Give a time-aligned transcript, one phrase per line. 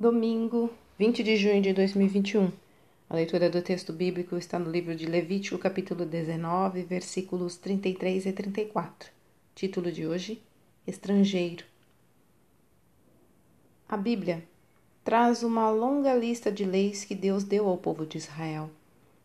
[0.00, 2.52] Domingo, 20 de junho de 2021.
[3.10, 8.32] A leitura do texto bíblico está no livro de Levítico, capítulo 19, versículos 33 e
[8.32, 9.10] 34.
[9.56, 10.40] Título de hoje:
[10.86, 11.64] Estrangeiro.
[13.88, 14.44] A Bíblia
[15.02, 18.70] traz uma longa lista de leis que Deus deu ao povo de Israel.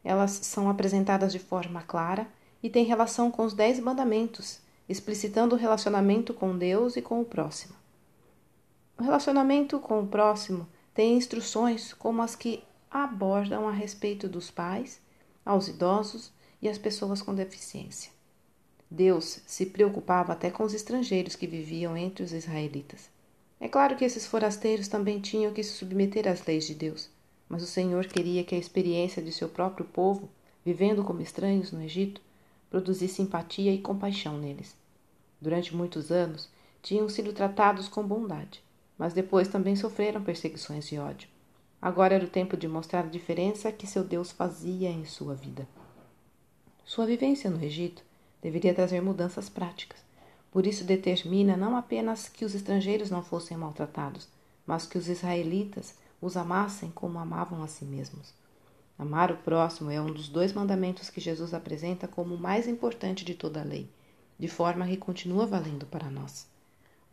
[0.04, 2.28] Elas são apresentadas de forma clara
[2.64, 4.60] e têm relação com os Dez Mandamentos,
[4.90, 7.83] explicitando o relacionamento com Deus e com o próximo.
[9.04, 15.02] O relacionamento com o próximo tem instruções como as que abordam a respeito dos pais,
[15.46, 18.14] aos idosos e às pessoas com deficiência.
[18.90, 23.10] Deus se preocupava até com os estrangeiros que viviam entre os israelitas.
[23.60, 27.10] É claro que esses forasteiros também tinham que se submeter às leis de Deus,
[27.50, 30.30] mas o Senhor queria que a experiência de seu próprio povo,
[30.64, 32.22] vivendo como estranhos no Egito,
[32.70, 34.74] produzisse simpatia e compaixão neles.
[35.42, 36.50] Durante muitos anos,
[36.82, 38.64] tinham sido tratados com bondade
[38.98, 41.30] mas depois também sofreram perseguições e ódio.
[41.82, 45.68] Agora era o tempo de mostrar a diferença que seu Deus fazia em sua vida.
[46.86, 48.04] Sua vivência no Egito
[48.42, 50.00] deveria trazer mudanças práticas.
[50.52, 54.28] Por isso determina não apenas que os estrangeiros não fossem maltratados,
[54.66, 58.34] mas que os israelitas os amassem como amavam a si mesmos.
[58.98, 63.26] Amar o próximo é um dos dois mandamentos que Jesus apresenta como o mais importante
[63.26, 63.90] de toda a lei,
[64.38, 66.48] de forma que continua valendo para nós.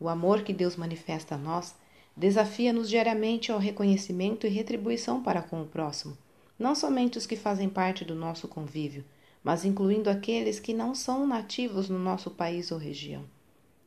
[0.01, 1.75] O amor que Deus manifesta a nós
[2.17, 6.17] desafia-nos diariamente ao reconhecimento e retribuição para com o próximo,
[6.57, 9.05] não somente os que fazem parte do nosso convívio,
[9.43, 13.23] mas incluindo aqueles que não são nativos no nosso país ou região.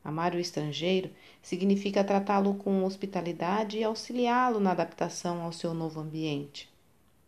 [0.04, 1.10] Amar o estrangeiro
[1.42, 6.72] significa tratá-lo com hospitalidade e auxiliá-lo na adaptação ao seu novo ambiente.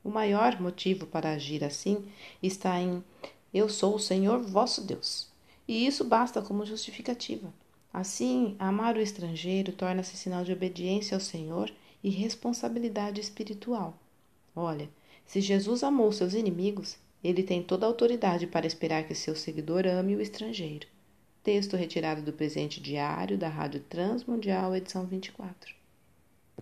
[0.04, 2.04] O maior motivo para agir assim
[2.40, 3.02] está em
[3.52, 5.26] Eu sou o Senhor vosso Deus.
[5.66, 7.52] E isso basta como justificativa.
[7.92, 13.98] Assim, amar o estrangeiro torna-se sinal de obediência ao Senhor e responsabilidade espiritual.
[14.54, 14.88] Olha,
[15.24, 19.86] se Jesus amou seus inimigos, ele tem toda a autoridade para esperar que seu seguidor
[19.86, 20.86] ame o estrangeiro.
[21.42, 25.74] Texto retirado do presente diário da Rádio Transmundial, edição 24.